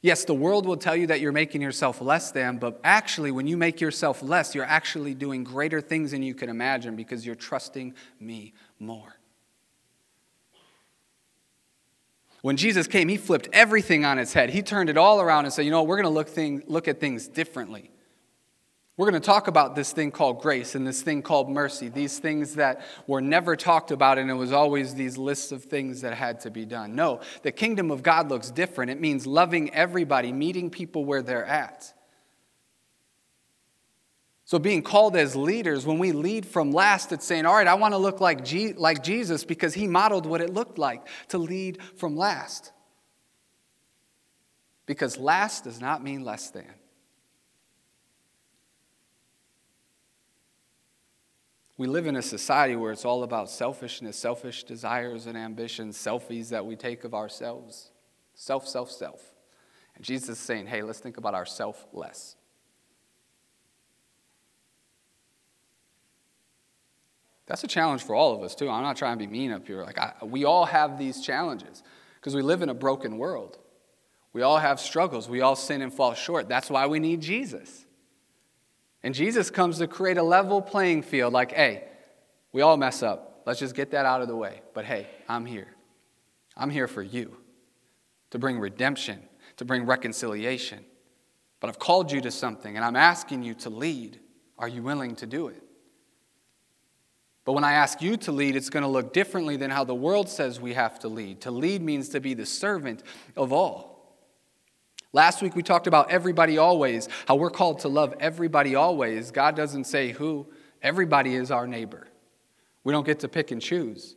[0.01, 3.47] Yes, the world will tell you that you're making yourself less than, but actually, when
[3.47, 7.35] you make yourself less, you're actually doing greater things than you can imagine because you're
[7.35, 9.18] trusting me more.
[12.41, 14.49] When Jesus came, he flipped everything on its head.
[14.49, 16.87] He turned it all around and said, you know, we're going to look, thing, look
[16.87, 17.91] at things differently.
[18.95, 22.19] We're going to talk about this thing called grace and this thing called mercy, these
[22.19, 26.15] things that were never talked about, and it was always these lists of things that
[26.15, 26.95] had to be done.
[26.95, 28.91] No, the kingdom of God looks different.
[28.91, 31.93] It means loving everybody, meeting people where they're at.
[34.49, 37.75] So, being called as leaders, when we lead from last, it's saying, all right, I
[37.75, 41.77] want to look like, like Jesus because he modeled what it looked like to lead
[41.97, 42.71] from last.
[44.87, 46.65] Because last does not mean less than.
[51.77, 56.49] We live in a society where it's all about selfishness, selfish desires and ambitions, selfies
[56.49, 57.91] that we take of ourselves.
[58.33, 59.21] Self, self, self.
[59.95, 62.35] And Jesus is saying, hey, let's think about ourself less.
[67.49, 68.69] That's a challenge for all of us, too.
[68.69, 69.83] I'm not trying to be mean up here.
[69.83, 71.81] Like, I, we all have these challenges
[72.15, 73.57] because we live in a broken world.
[74.33, 75.27] We all have struggles.
[75.27, 76.47] We all sin and fall short.
[76.47, 77.87] That's why we need Jesus.
[79.01, 81.85] And Jesus comes to create a level playing field like, hey,
[82.53, 83.41] we all mess up.
[83.47, 84.61] Let's just get that out of the way.
[84.75, 85.69] But hey, I'm here.
[86.55, 87.35] I'm here for you
[88.29, 89.23] to bring redemption,
[89.57, 90.85] to bring reconciliation.
[91.59, 94.19] But I've called you to something and I'm asking you to lead.
[94.59, 95.63] Are you willing to do it?
[97.49, 99.95] But when I ask you to lead, it's going to look differently than how the
[99.95, 101.41] world says we have to lead.
[101.41, 103.01] To lead means to be the servant
[103.35, 104.19] of all.
[105.13, 109.31] Last week we talked about everybody always, how we're called to love everybody always.
[109.31, 110.45] God doesn't say who,
[110.83, 112.07] everybody is our neighbor.
[112.83, 114.15] We don't get to pick and choose.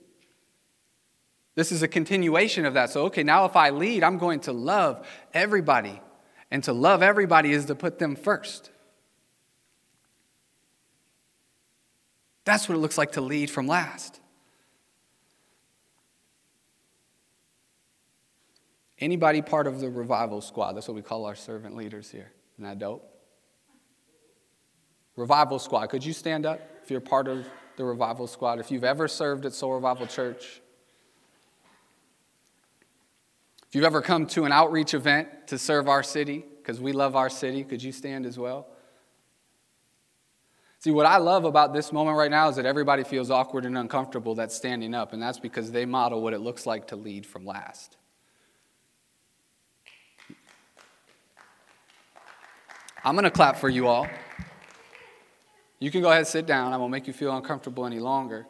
[1.54, 2.90] This is a continuation of that.
[2.90, 6.02] So, okay, now if I lead, I'm going to love everybody.
[6.50, 8.71] And to love everybody is to put them first.
[12.44, 14.20] That's what it looks like to lead from last.
[18.98, 20.72] Anybody part of the revival squad?
[20.72, 22.30] That's what we call our servant leaders here.
[22.54, 23.08] Isn't that dope?
[25.16, 25.88] Revival squad.
[25.88, 28.60] Could you stand up if you're part of the revival squad?
[28.60, 30.60] If you've ever served at Soul Revival Church,
[33.68, 37.16] if you've ever come to an outreach event to serve our city, because we love
[37.16, 38.68] our city, could you stand as well?
[40.82, 43.78] See, what I love about this moment right now is that everybody feels awkward and
[43.78, 47.24] uncomfortable that's standing up, and that's because they model what it looks like to lead
[47.24, 47.96] from last.
[53.04, 54.08] I'm going to clap for you all.
[55.78, 56.72] You can go ahead and sit down.
[56.72, 58.48] I won't make you feel uncomfortable any longer.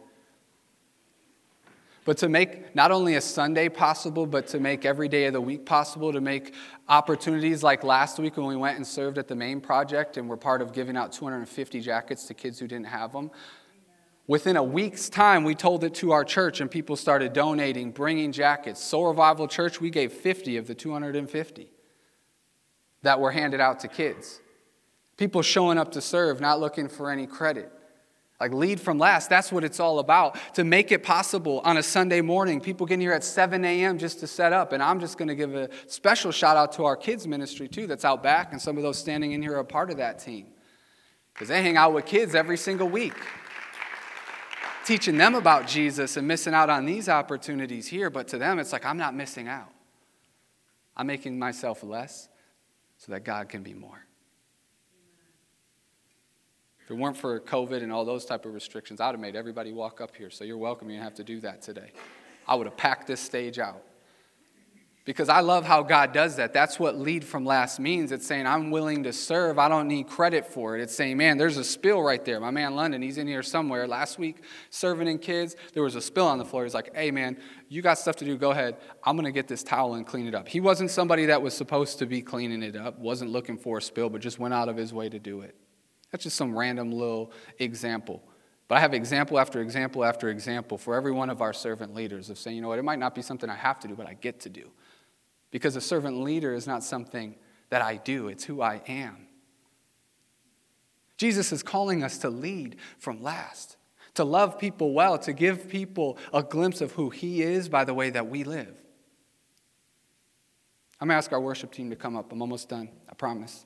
[2.05, 5.41] But to make not only a Sunday possible, but to make every day of the
[5.41, 6.55] week possible, to make
[6.89, 10.37] opportunities like last week when we went and served at the main project and were
[10.37, 13.31] part of giving out 250 jackets to kids who didn't have them.
[14.27, 18.33] Within a week's time, we told it to our church and people started donating, bringing
[18.33, 18.83] jackets.
[18.83, 21.69] Soul Revival Church, we gave 50 of the 250
[23.03, 24.41] that were handed out to kids.
[25.17, 27.73] People showing up to serve, not looking for any credit.
[28.43, 30.37] Like lead from last, that's what it's all about.
[30.55, 33.99] To make it possible on a Sunday morning, people get here at 7 a.m.
[33.99, 34.73] just to set up.
[34.73, 37.87] And I'm just going to give a special shout out to our kids' ministry, too,
[37.87, 38.51] that's out back.
[38.51, 40.47] And some of those standing in here are part of that team.
[41.33, 43.15] Because they hang out with kids every single week,
[44.85, 48.11] teaching them about Jesus and missing out on these opportunities here.
[48.11, 49.71] But to them, it's like, I'm not missing out.
[50.97, 52.29] I'm making myself less
[52.97, 54.05] so that God can be more.
[56.85, 59.73] If it weren't for COVID and all those type of restrictions, I'd have made everybody
[59.73, 60.31] walk up here.
[60.31, 60.91] So you're welcome.
[60.91, 61.93] You have to do that today.
[62.47, 63.83] I would have packed this stage out.
[65.05, 66.53] Because I love how God does that.
[66.53, 68.13] That's what lead from last means.
[68.13, 69.59] It's saying, I'm willing to serve.
[69.59, 70.81] I don't need credit for it.
[70.81, 72.39] It's saying, man, there's a spill right there.
[72.39, 73.89] My man London, he's in here somewhere.
[73.89, 76.63] Last week, serving in kids, there was a spill on the floor.
[76.63, 77.37] He's like, hey, man,
[77.69, 78.37] you got stuff to do.
[78.37, 78.77] Go ahead.
[79.03, 80.47] I'm going to get this towel and clean it up.
[80.47, 83.83] He wasn't somebody that was supposed to be cleaning it up, wasn't looking for a
[83.83, 85.57] spill, but just went out of his way to do it.
[86.13, 88.23] That's just some random little example.
[88.69, 92.31] But I have example after example after example for every one of our servant leaders
[92.31, 94.07] of saying, you know what, it might not be something I have to do, but
[94.07, 94.71] I get to do.
[95.51, 97.35] Because a servant leader is not something
[97.71, 99.27] that I do, it's who I am.
[101.17, 103.77] Jesus is calling us to lead from last,
[104.15, 107.95] to love people well, to give people a glimpse of who He is by the
[107.95, 108.77] way that we live.
[111.01, 112.33] I'm going to ask our worship team to come up.
[112.33, 113.65] I'm almost done, I promise.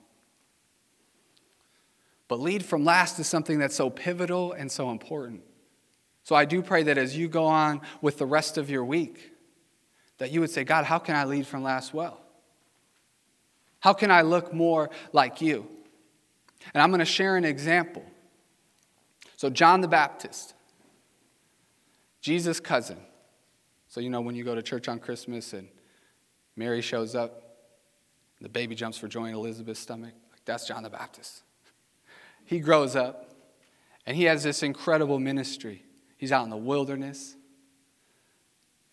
[2.28, 5.42] But lead from last is something that's so pivotal and so important.
[6.24, 9.32] So I do pray that as you go on with the rest of your week,
[10.18, 12.20] that you would say, God, how can I lead from last well?
[13.78, 15.68] How can I look more like you?
[16.74, 18.04] And I'm going to share an example.
[19.36, 20.54] So, John the Baptist,
[22.22, 22.98] Jesus' cousin.
[23.88, 25.68] So, you know, when you go to church on Christmas and
[26.56, 27.42] Mary shows up,
[28.40, 31.42] the baby jumps for joy in Elizabeth's stomach, like that's John the Baptist
[32.46, 33.30] he grows up
[34.06, 35.84] and he has this incredible ministry.
[36.16, 37.36] He's out in the wilderness.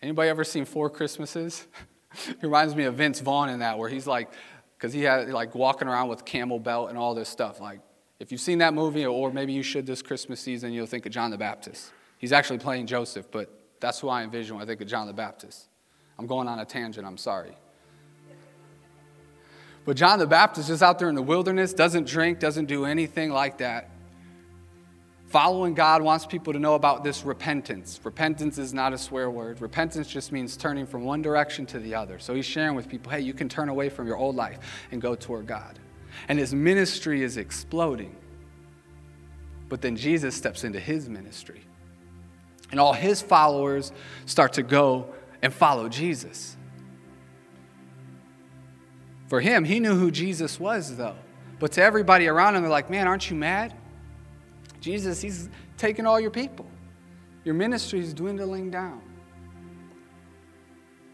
[0.02, 1.66] Anybody ever seen Four Christmases?
[2.28, 4.32] it reminds me of Vince Vaughn in that, where he's like,
[4.76, 7.62] because he had like walking around with camel belt and all this stuff.
[7.62, 7.80] Like,
[8.20, 11.12] if you've seen that movie, or maybe you should this Christmas season, you'll think of
[11.12, 11.92] John the Baptist.
[12.18, 15.14] He's actually playing Joseph, but that's who I envision when I think of John the
[15.14, 15.68] Baptist.
[16.18, 17.56] I'm going on a tangent, I'm sorry.
[19.86, 23.32] But John the Baptist is out there in the wilderness, doesn't drink, doesn't do anything
[23.32, 23.90] like that.
[25.34, 28.00] Following God wants people to know about this repentance.
[28.04, 29.62] Repentance is not a swear word.
[29.62, 32.20] Repentance just means turning from one direction to the other.
[32.20, 34.60] So he's sharing with people hey, you can turn away from your old life
[34.92, 35.80] and go toward God.
[36.28, 38.16] And his ministry is exploding.
[39.70, 41.62] But then Jesus steps into his ministry.
[42.70, 43.92] And all his followers
[44.28, 46.56] start to go and follow Jesus.
[49.34, 51.16] For him, he knew who Jesus was, though.
[51.58, 53.74] But to everybody around him, they're like, man, aren't you mad?
[54.80, 56.68] Jesus, he's taking all your people.
[57.44, 59.02] Your ministry is dwindling down.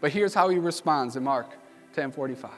[0.02, 1.56] But here's how he responds in Mark
[1.94, 2.44] 10:45.
[2.44, 2.50] I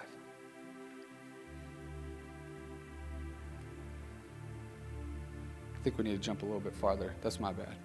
[5.84, 7.14] think we need to jump a little bit farther.
[7.20, 7.76] That's my bad.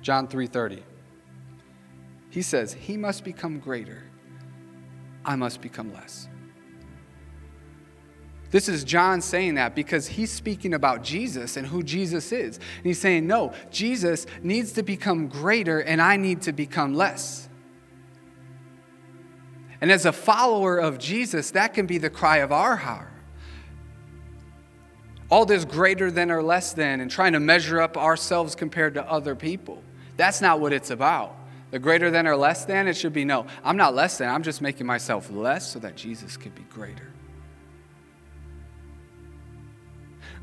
[0.00, 0.82] John 3:30.
[2.30, 4.07] He says, "He must become greater
[5.28, 6.26] I must become less."
[8.50, 12.56] This is John saying that because he's speaking about Jesus and who Jesus is.
[12.56, 17.50] And he's saying, "No, Jesus needs to become greater and I need to become less."
[19.82, 23.12] And as a follower of Jesus, that can be the cry of our heart.
[25.30, 29.04] All this greater than or less than and trying to measure up ourselves compared to
[29.04, 29.82] other people.
[30.16, 31.37] That's not what it's about.
[31.70, 34.42] The greater than or less than, it should be no, I'm not less than, I'm
[34.42, 37.12] just making myself less so that Jesus can be greater.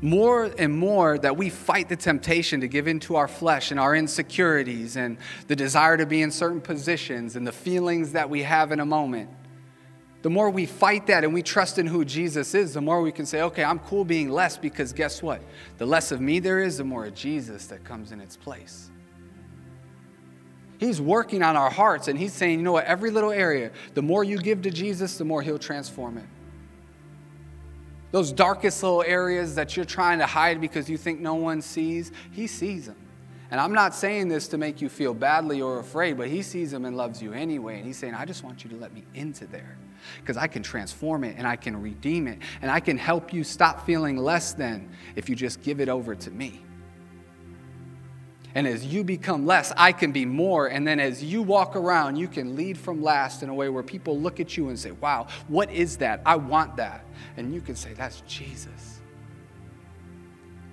[0.02, 3.96] More and more that we fight the temptation to give into our flesh and our
[3.96, 5.16] insecurities and
[5.48, 8.86] the desire to be in certain positions and the feelings that we have in a
[8.86, 9.30] moment,
[10.22, 13.12] the more we fight that and we trust in who Jesus is, the more we
[13.12, 15.40] can say, okay, I'm cool being less because guess what?
[15.78, 18.90] The less of me there is, the more of Jesus that comes in its place.
[20.78, 24.02] He's working on our hearts and he's saying, you know what, every little area, the
[24.02, 26.26] more you give to Jesus, the more he'll transform it.
[28.12, 32.12] Those darkest little areas that you're trying to hide because you think no one sees,
[32.32, 32.96] he sees them.
[33.50, 36.72] And I'm not saying this to make you feel badly or afraid, but he sees
[36.72, 37.76] them and loves you anyway.
[37.76, 39.76] And he's saying, I just want you to let me into there
[40.20, 43.44] because I can transform it and I can redeem it and I can help you
[43.44, 46.60] stop feeling less than if you just give it over to me.
[48.56, 50.68] And as you become less, I can be more.
[50.68, 53.82] And then as you walk around, you can lead from last in a way where
[53.82, 56.22] people look at you and say, Wow, what is that?
[56.24, 57.04] I want that.
[57.36, 59.02] And you can say, That's Jesus.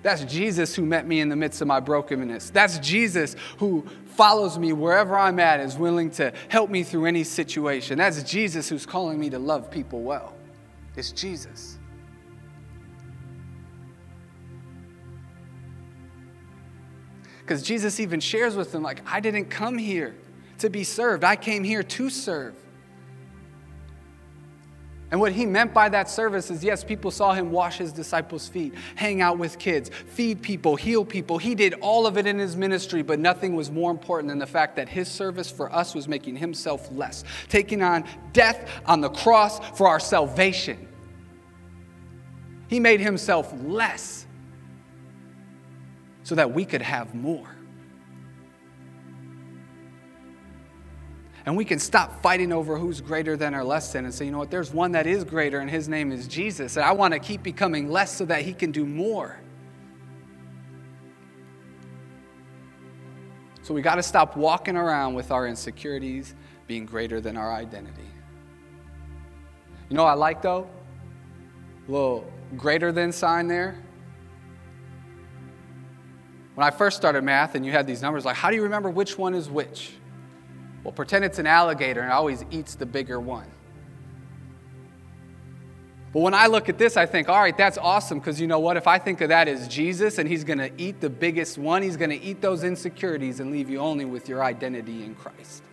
[0.02, 2.48] That's Jesus who met me in the midst of my brokenness.
[2.48, 7.22] That's Jesus who follows me wherever I'm at, is willing to help me through any
[7.22, 7.98] situation.
[7.98, 10.34] That's Jesus who's calling me to love people well.
[10.96, 11.73] It's Jesus.
[17.44, 20.16] Because Jesus even shares with them, like, I didn't come here
[20.58, 22.54] to be served, I came here to serve.
[25.10, 28.48] And what he meant by that service is yes, people saw him wash his disciples'
[28.48, 31.36] feet, hang out with kids, feed people, heal people.
[31.36, 34.46] He did all of it in his ministry, but nothing was more important than the
[34.46, 39.10] fact that his service for us was making himself less, taking on death on the
[39.10, 40.88] cross for our salvation.
[42.68, 44.26] He made himself less
[46.24, 47.48] so that we could have more.
[51.46, 54.30] And we can stop fighting over who's greater than or less than and say, you
[54.30, 56.76] know what, there's one that is greater, and his name is Jesus.
[56.76, 59.38] And I want to keep becoming less so that he can do more.
[63.62, 66.34] So we got to stop walking around with our insecurities
[66.66, 68.08] being greater than our identity.
[69.90, 70.68] You know I like though?
[71.86, 73.82] A little greater than sign there.
[76.54, 78.90] When I first started math and you had these numbers, like, how do you remember
[78.90, 79.92] which one is which?
[80.84, 83.46] Well, pretend it's an alligator and it always eats the bigger one.
[86.12, 88.60] But when I look at this, I think, all right, that's awesome because you know
[88.60, 88.76] what?
[88.76, 91.82] If I think of that as Jesus and he's going to eat the biggest one,
[91.82, 95.64] he's going to eat those insecurities and leave you only with your identity in Christ.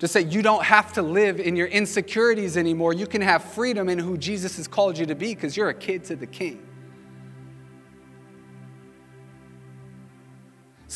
[0.00, 2.92] Just say you don't have to live in your insecurities anymore.
[2.92, 5.74] You can have freedom in who Jesus has called you to be because you're a
[5.74, 6.67] kid to the king.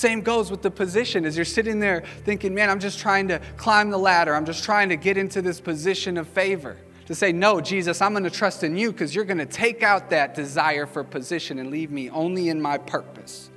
[0.02, 3.40] Same goes with the position as you're sitting there thinking, man, I'm just trying to
[3.56, 4.34] climb the ladder.
[4.34, 6.76] I'm just trying to get into this position of favor.
[7.06, 9.84] To say, no, Jesus, I'm going to trust in you because you're going to take
[9.84, 13.48] out that desire for position and leave me only in my purpose.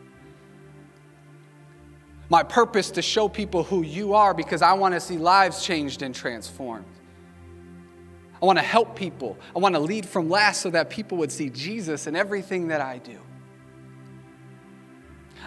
[2.30, 6.04] My purpose to show people who you are because I want to see lives changed
[6.04, 6.86] and transformed.
[8.40, 9.36] I want to help people.
[9.56, 12.82] I want to lead from last so that people would see Jesus in everything that
[12.82, 13.18] I do.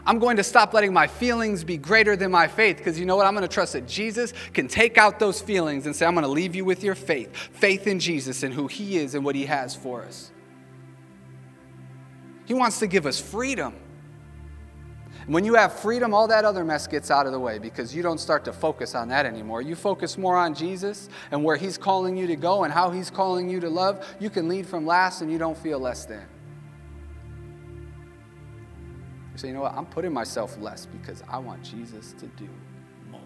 [0.08, 3.16] I'm going to stop letting my feelings be greater than my faith because you know
[3.16, 3.26] what?
[3.26, 6.24] I'm going to trust that Jesus can take out those feelings and say, I'm going
[6.24, 9.34] to leave you with your faith faith in Jesus and who He is and what
[9.34, 10.32] He has for us.
[12.46, 13.74] He wants to give us freedom.
[15.26, 18.02] When you have freedom, all that other mess gets out of the way because you
[18.02, 19.60] don't start to focus on that anymore.
[19.60, 23.10] You focus more on Jesus and where He's calling you to go and how He's
[23.10, 24.06] calling you to love.
[24.18, 26.24] You can lead from last and you don't feel less than.
[29.38, 29.74] You say, you know what?
[29.74, 32.48] I'm putting myself less because I want Jesus to do
[33.08, 33.20] more.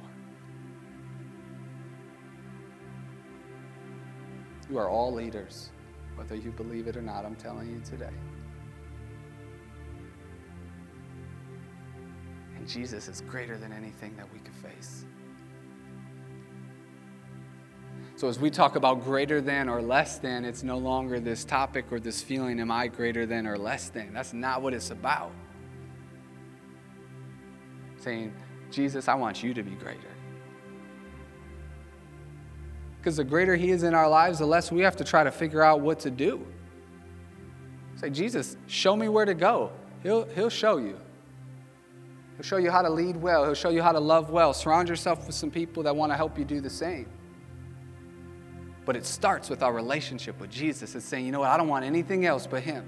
[4.69, 5.71] You are all leaders,
[6.17, 8.13] whether you believe it or not, I'm telling you today.
[12.59, 15.07] And Jesus is greater than anything that we could face.
[18.17, 21.87] So, as we talk about greater than or less than, it's no longer this topic
[21.91, 24.13] or this feeling, am I greater than or less than?
[24.13, 25.33] That's not what it's about.
[28.03, 28.35] Saying,
[28.71, 30.01] Jesus, I want you to be greater.
[32.99, 35.31] Because the greater He is in our lives, the less we have to try to
[35.31, 36.45] figure out what to do.
[37.97, 39.71] Say, Jesus, show me where to go.
[40.03, 40.99] He'll, he'll show you.
[42.37, 43.45] He'll show you how to lead well.
[43.45, 44.53] He'll show you how to love well.
[44.53, 47.07] Surround yourself with some people that want to help you do the same.
[48.85, 50.97] But it starts with our relationship with Jesus.
[50.97, 52.85] It's saying, you know what, I don't want anything else but Him.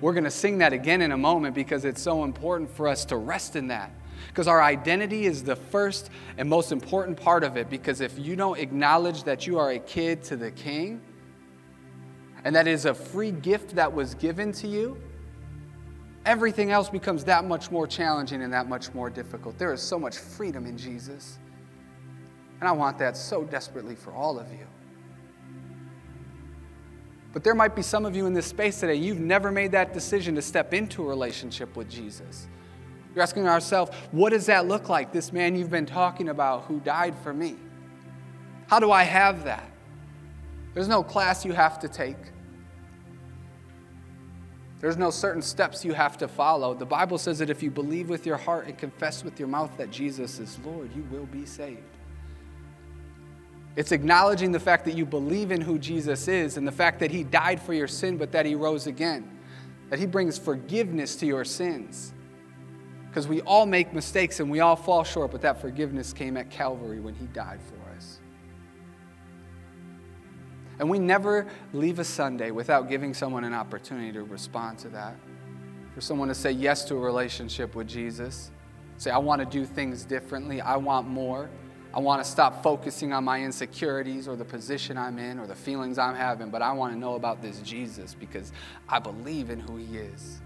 [0.00, 3.04] We're going to sing that again in a moment because it's so important for us
[3.06, 3.92] to rest in that.
[4.28, 7.68] Because our identity is the first and most important part of it.
[7.68, 11.00] Because if you don't acknowledge that you are a kid to the King,
[12.44, 14.96] and that is a free gift that was given to you,
[16.24, 19.58] everything else becomes that much more challenging and that much more difficult.
[19.58, 21.38] There is so much freedom in Jesus.
[22.60, 24.66] And I want that so desperately for all of you.
[27.32, 29.92] But there might be some of you in this space today, you've never made that
[29.92, 32.48] decision to step into a relationship with Jesus.
[33.14, 36.80] You're asking yourself, what does that look like, this man you've been talking about who
[36.80, 37.56] died for me?
[38.66, 39.70] How do I have that?
[40.74, 42.16] There's no class you have to take.
[44.80, 46.72] There's no certain steps you have to follow.
[46.74, 49.76] The Bible says that if you believe with your heart and confess with your mouth
[49.76, 51.97] that Jesus is Lord, you will be saved.
[53.78, 57.12] It's acknowledging the fact that you believe in who Jesus is and the fact that
[57.12, 59.38] he died for your sin, but that he rose again,
[59.88, 62.12] that he brings forgiveness to your sins.
[63.06, 66.50] Because we all make mistakes and we all fall short, but that forgiveness came at
[66.50, 68.18] Calvary when he died for us.
[70.80, 75.14] And we never leave a Sunday without giving someone an opportunity to respond to that.
[75.94, 78.50] For someone to say yes to a relationship with Jesus,
[78.96, 81.48] say, I want to do things differently, I want more.
[81.94, 85.54] I want to stop focusing on my insecurities or the position I'm in or the
[85.54, 88.52] feelings I'm having, but I want to know about this Jesus because
[88.88, 90.40] I believe in who he is.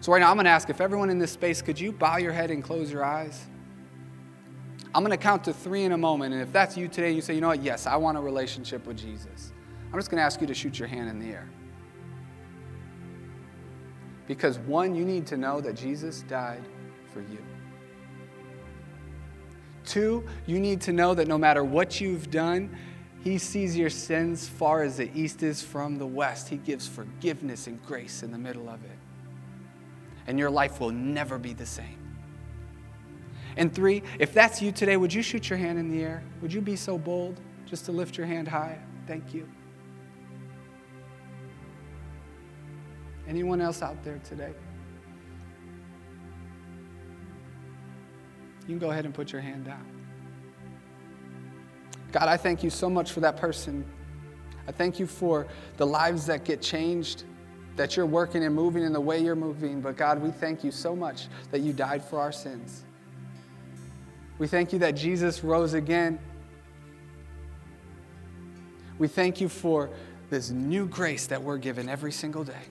[0.00, 2.16] So, right now, I'm going to ask if everyone in this space, could you bow
[2.16, 3.46] your head and close your eyes?
[4.94, 6.34] I'm going to count to three in a moment.
[6.34, 8.20] And if that's you today, and you say, you know what, yes, I want a
[8.20, 9.52] relationship with Jesus.
[9.92, 11.48] I'm just going to ask you to shoot your hand in the air.
[14.26, 16.62] Because one, you need to know that Jesus died
[17.12, 17.38] for you.
[19.84, 22.76] Two, you need to know that no matter what you've done,
[23.22, 26.48] He sees your sins far as the east is from the west.
[26.48, 28.98] He gives forgiveness and grace in the middle of it.
[30.26, 31.98] And your life will never be the same.
[33.56, 36.22] And three, if that's you today, would you shoot your hand in the air?
[36.40, 38.78] Would you be so bold just to lift your hand high?
[39.06, 39.48] Thank you.
[43.26, 44.52] Anyone else out there today?
[48.70, 49.84] You can go ahead and put your hand down.
[52.12, 53.84] God, I thank you so much for that person.
[54.68, 57.24] I thank you for the lives that get changed,
[57.74, 59.80] that you're working and moving in the way you're moving.
[59.80, 62.84] But God, we thank you so much that you died for our sins.
[64.38, 66.20] We thank you that Jesus rose again.
[69.00, 69.90] We thank you for
[70.30, 72.62] this new grace that we're given every single day.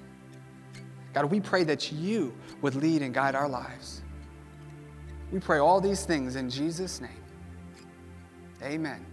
[1.14, 4.02] God, we pray that you would lead and guide our lives.
[5.32, 7.11] We pray all these things in Jesus' name.
[8.63, 9.05] Amen.